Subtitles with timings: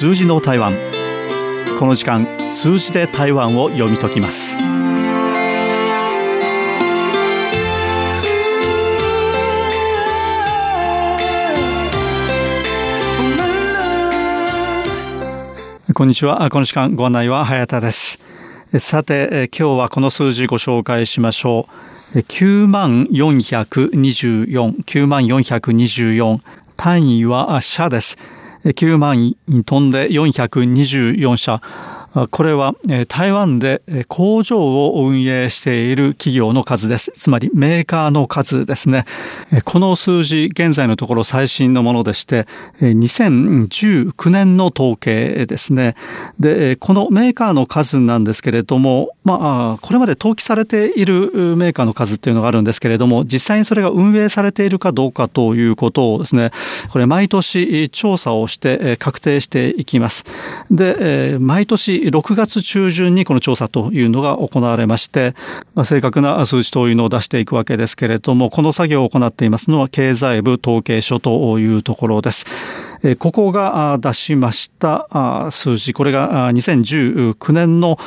[0.00, 0.76] 数字の台湾。
[1.76, 4.56] この時間数字で台湾を読み解きます。
[15.92, 16.48] こんにちは。
[16.48, 18.20] この時間ご案内は早田です。
[18.78, 21.66] さて今日はこの数字ご紹介しましょ
[22.14, 22.18] う。
[22.18, 26.38] 9万424 9万424
[26.76, 28.37] 単位は社です。
[28.72, 31.60] 9万飛んで424社
[32.30, 32.74] これは
[33.08, 37.12] 台湾で工場を運営している企業の数です。
[37.14, 39.04] つまりメーカーの数ですね。
[39.64, 42.46] この数字、現在のところ最新のものでして、
[42.80, 45.94] 2019年の統計ですね。
[46.40, 56.50] で、このメーカーの数なんですけれども、まあ、これまで登記されているメーカーの数っていうのがあるんですけれども、実際にそれが運営されているかどうかということをですね、
[56.90, 60.24] これ毎年調査をして確定していきます。
[60.70, 65.34] で、毎年6月中旬にこの調査というのが行われまして、
[65.74, 72.87] まあ、正確な数値というのを出していくわけですけれども、この作業を行っていますのは経済部統計所というところです。
[73.18, 77.98] ここが出しました数字、これが2019年の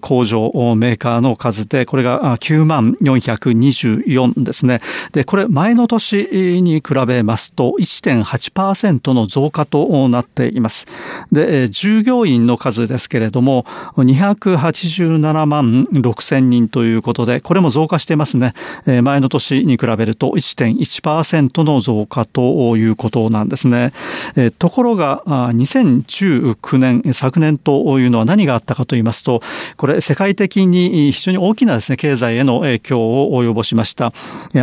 [0.00, 4.80] 工場メーカーの数で、これが9万424ですね。
[5.12, 10.86] で、これ前の年に比べますと1.8%の増加となっています。
[11.32, 13.64] で、従業員の数ですけれども、
[13.96, 18.54] 287万6千人ということで、これも増加していますね。
[19.02, 23.92] 前の年に比べると1.1%の増加ということなんですね。
[24.36, 29.40] えところが、2019年、昨年というのは何があったかと言いますと、
[29.76, 34.12] これ世界的に非常に大きなですね、経済への影響を及ぼしました。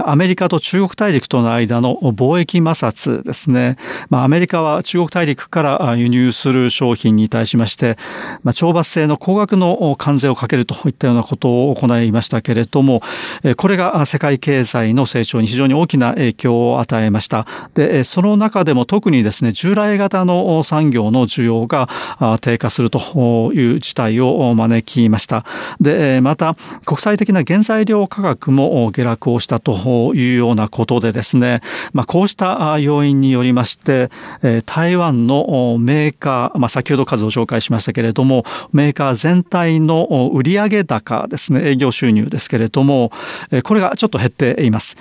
[0.06, 3.78] アメリカと中国大陸との間の貿易摩擦ですね。
[4.10, 7.98] まあ、アメリカは中国大陸から輸入する商品に対しまして、
[8.44, 13.02] まあ、懲罰性の高額の関税をかけるといったようなことを行いましたけれども、
[13.58, 17.48] これが世界経済の成長に非常に大きな影響を与えました。
[17.74, 21.88] で、その中でも特にですね、従来型の産業の需要が
[22.42, 25.46] 低下するという事態を招きました。
[25.80, 31.62] で、また国際的な原材料価格も下落をしたというようなことでですね、
[31.94, 34.10] まあ、こうした要因によりまして、
[34.66, 43.14] 台湾のメーカー、まあ、先ほど数を紹介しましたけれども、メーカー全体の売上高ですね、営業収入ですけれども、
[43.64, 44.98] これがちょっと減っています。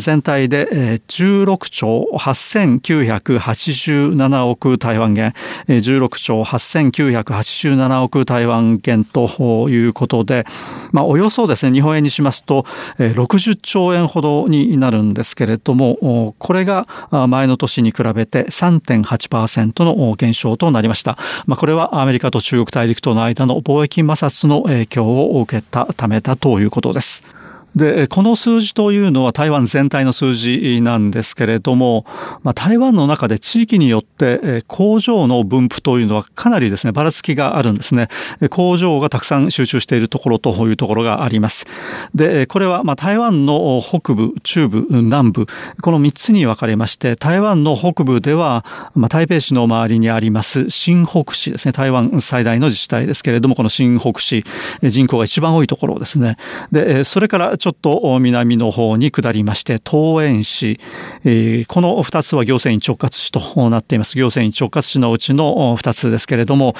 [0.00, 5.34] 全体で16兆8980 87億台湾元、
[5.68, 10.46] 16兆8987億台湾元ということで、
[10.92, 12.64] まあ、およそですね、日本円にしますと、
[12.98, 16.86] 60兆円ほどになるんですけれども、これが
[17.28, 21.18] 前の年に比べて3.8%の減少となりました。
[21.46, 27.41] まあ、これはアメリカと中国大陸との間の貿易摩擦の影響を受けたためだということです。
[27.76, 32.04] で、この数字というのは台湾全体の数字なんですけれども、
[32.42, 38.08] まあ、台湾の中で地域によって工場の分布というのはかなりですね、ばらつきがあるんですね。
[38.50, 41.66] 工場がたくさん集中しているところというところがあります。
[42.14, 45.46] で、これはまあ台湾の北部、中部、南部、
[45.80, 54.44] この3つに分かれまして、台湾の北部では、まあ、台北市の周りにあります新北市ですね、台湾最大の自治体ですけれども、この新北市、
[54.82, 56.36] 人口が一番多いところですね。
[56.70, 60.80] で、それからちょっと南の方に下りまして、東園市、
[61.24, 64.18] えー、この2つは行政院直轄市となっています。
[64.18, 66.74] 行政院直轄市のうちの2つですけれども、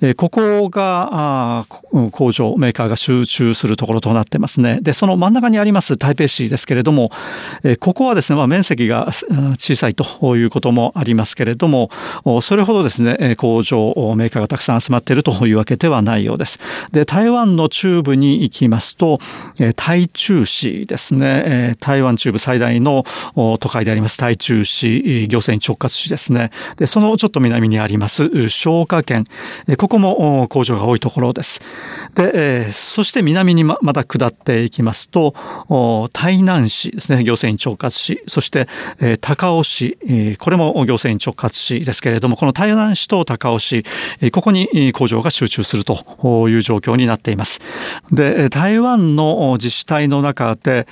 [0.00, 1.66] えー、ここが
[2.10, 4.80] 工場、メーカーが集中するところとなってますね。
[4.82, 7.12] で、その真ん中にあります台北市ですけれども、
[7.62, 9.12] えー、ここはですね、まあ、面積が
[9.56, 11.90] 小さいということもありますけれども、
[12.42, 16.58] それほどですね、工場、メーカーがたくさん集まっているというわけではないようです。
[16.90, 19.20] で、台湾の中部に行きますと、
[19.76, 23.04] 台中市ですね、台湾中部最大の
[23.34, 26.50] 都会であります台中市、行政院直轄市ですね。
[26.76, 29.26] で、そのちょっと南にあります彰化県、
[29.78, 31.60] ここも工場が多いところです。
[32.14, 35.34] で、そして南にまた下っていきますと、
[36.12, 38.68] 台南市ですね、行政院直轄市、そして
[39.20, 39.98] 高尾市、
[40.38, 43.84] これも行政院直轄市ですけれども、この台南市と高尾市、
[44.32, 47.60] ここに工場が集中するという状況になっています。
[48.12, 50.86] で、台湾の自治体のの中で、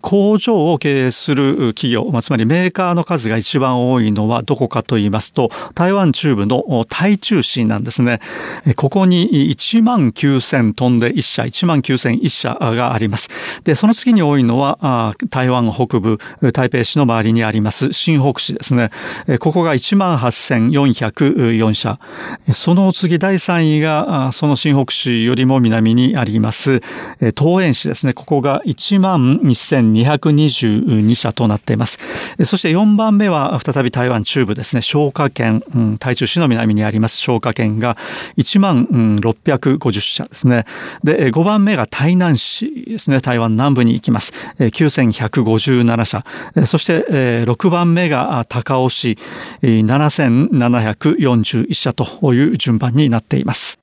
[0.00, 8.20] 工場を経営する企業、つまりメーカーの数が一番多いのはどこかと言いますと、台湾中部の台中市なんですね。
[8.76, 13.28] ここに1万9000トンで1社、1万9001社があります。
[13.64, 16.18] で、その次に多いのは、台湾北部、
[16.52, 18.90] 台北市の周りにあります、新北市ですね。
[19.40, 21.98] ここが1万8404社。
[22.52, 26.80] その次第3位が、その新北市よりも南にあります、
[27.36, 28.12] 東園市ですね。
[28.12, 31.98] ここが1万1222社となっています。
[32.44, 34.80] そして4番目は再び台湾中部ですね。
[34.80, 35.62] 彰化県、
[35.98, 37.96] 台中市の南にあります彰化県が
[38.36, 38.86] 1万
[39.20, 40.64] 650社ですね。
[41.04, 43.20] で、5番目が台南市ですね。
[43.20, 44.32] 台湾南部に行きます。
[44.58, 46.24] 9157社。
[46.66, 49.16] そして6番目が高尾市
[49.62, 53.78] 7741社という順番になっています。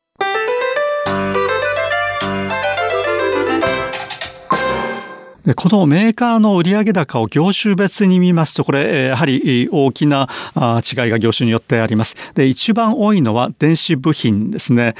[5.55, 12.15] このメーカーの売上高を業種別に見ますと、これ、やはり大きな違いが業種によってあります。
[12.35, 14.95] で、一番多いのは電子部品ですね。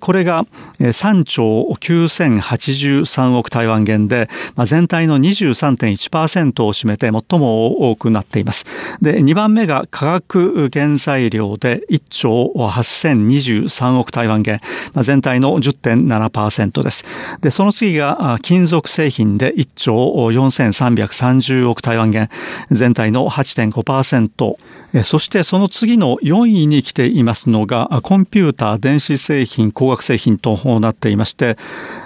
[0.00, 0.46] これが
[0.80, 4.28] 3兆9083億台湾元で、
[4.64, 8.64] 全体の23.1%を占めて最も多くなっています。
[9.02, 14.60] で、2番目が化学原材料で1兆8023億台湾元、
[15.02, 17.04] 全体の10.7%です。
[17.40, 22.30] で、その次が金属製品で1兆兆4330億台湾元、
[22.70, 24.56] 全体の8.5%。
[25.04, 31.56] そしてその次の4位に来ていますのが、コンピューター、電子製品、工学製品となっていまして、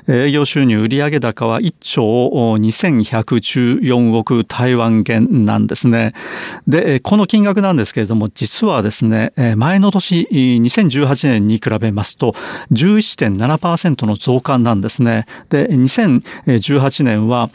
[0.08, 6.12] 営業収入売上高は1兆2114億台湾元なんですね。
[6.68, 12.36] で、この金額なんですけれども、実はですね、前の年、2018年に比べますと、
[12.70, 15.26] 11.7%の増加なんですね。
[15.48, 17.50] で、2018年は、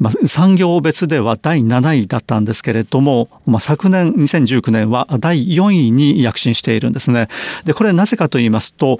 [0.00, 7.28] まあ、産業別では第7位だったんですけれども、まあ、昨年2019年は第4位に躍進しているんですね。
[7.64, 8.98] で、これなぜかと言いますと、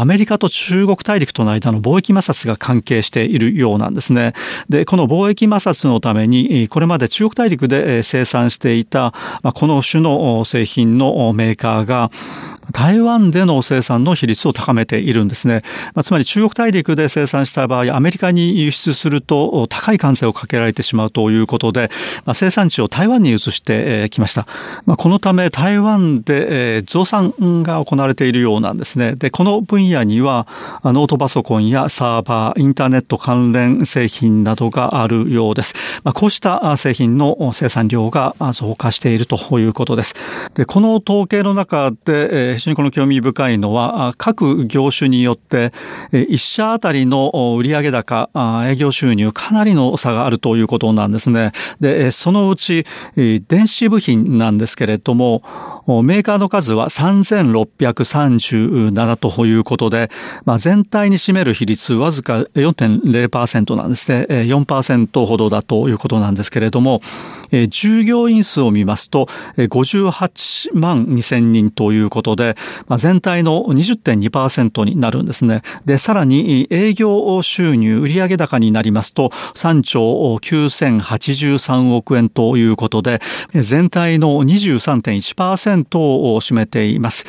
[0.00, 4.32] アメリカと中国大陸との間の貿易摩擦が関係しているようなんですね。
[4.70, 9.12] で、この貿易摩擦のために、これまで中国大陸で生産していた、
[9.42, 12.10] この種の製品のメーカーが、
[12.72, 15.62] 台湾での生産の比率を高めているんですね。
[15.94, 21.90] まあ、つまり中国大陸で生産した場合、アメリカに輸出すると高い関税をかけられてしまうということで、
[22.24, 24.46] まあ、生産地を台湾に移してきました。
[24.86, 29.14] まあ、このため台湾で増産が行われているようなんですね。
[29.16, 30.46] で、この分野には
[30.84, 35.74] ノートパソコンやサーバー、インターネット関連製品などがあるようです。
[36.04, 40.14] まあ、こうした製品の生産量が増加しているということです。
[40.54, 45.72] で、この統計の中で、非常にこの興味深いのは、各業種によって、
[46.12, 48.30] 1社あたりの売上高、
[48.68, 51.50] 営業収入、かなりの差があるということなんですね。
[51.80, 52.86] で、そのうち、
[53.16, 55.42] 電子部品なんですけれども、
[56.04, 60.08] メーカーの数は3637ということで、
[60.44, 64.26] まあ、全体に占める比率わずか4.0%なんですね。
[64.28, 67.02] 4%ほどだということなんですけれども、
[67.70, 69.26] 従業員数を見ますと、
[69.56, 72.41] 58万2000人ということで、
[72.86, 75.62] まあ、全体の20.2%になるんですね。
[75.84, 80.00] で、さらに営業収入、売上高になりますと、3兆
[80.36, 83.20] 9083億円ということで、
[83.54, 87.24] 全体の23.1%を占めています。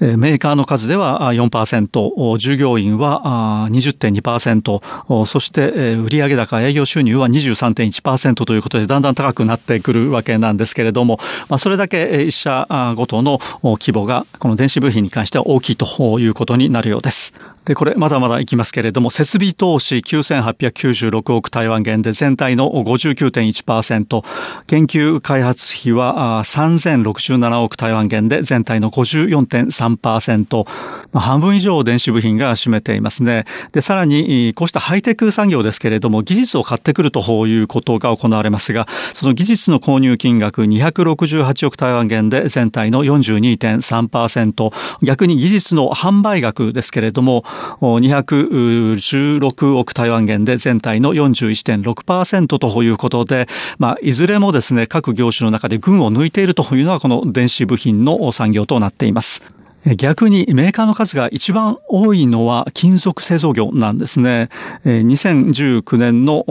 [0.00, 11.18] メーカーの数では4%、従業員は20.2%、そして売上高営業収入は23.1%ということでだんだん高くなってくるわけなんですけれども、
[11.58, 12.66] それだけ一社
[12.96, 17.32] ごとの規模がこの電子部品に関しては大きいということになるようです。
[17.66, 24.24] で、これまだまだいきますけれども、設備投資9896億台湾元で全体の59.1%、
[24.68, 30.64] 研究開発費は3067億台湾元で全体の54.3%、
[31.12, 33.46] まあ、半分以上電子部品が占めていますね。
[33.72, 47.44] で、さらに、こうしたハイテク産業ですけれども、技術を買ってくるということが行われますが、その技術の購入金額268億台湾元で全体の42.3%、逆に技術の販売額ですけれども、
[47.80, 53.48] 216億台湾元で全体の41.6%ということで、
[53.78, 59.65] まあ、いずれもですね、各業種の中で群を抜いているというのはこの電子部品の産業となっています。
[59.94, 64.48] 逆にメーカーの数が一番多いのは金属製造業なんですね。
[64.84, 66.44] 2019年の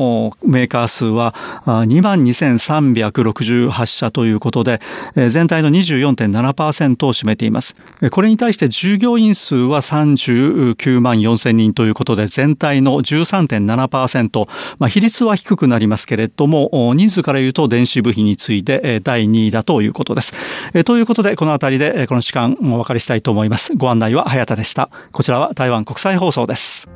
[0.46, 4.80] メーカー数は22,368社ということで、
[5.28, 7.76] 全体の24.7%を占めています。
[8.12, 14.48] これに対して従業員数は39万4千人ということで、全体の13.7%、
[14.80, 20.32] まあ、比率は低くなりますけれども、人数から言うと電子部品について第2位だということです。
[20.86, 23.76] ということで、このあたりでこの時間お別れしたいと思います。
[23.76, 24.90] ご案内は早田でした。
[25.12, 26.88] こちらは台湾国際放送です。